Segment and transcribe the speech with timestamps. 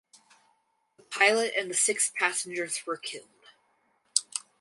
[0.97, 3.29] The pilot and the six passengers were killed.